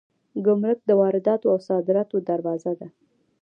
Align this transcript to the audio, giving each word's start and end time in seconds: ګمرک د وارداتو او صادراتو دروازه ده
ګمرک 0.45 0.79
د 0.85 0.91
وارداتو 1.01 1.45
او 1.53 1.57
صادراتو 1.67 2.15
دروازه 2.29 2.71
ده 2.79 2.87